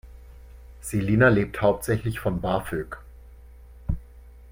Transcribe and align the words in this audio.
Selina 0.81 1.29
lebt 1.29 1.61
hauptsächlich 1.61 2.19
von 2.19 2.41
BAföG. 2.41 2.97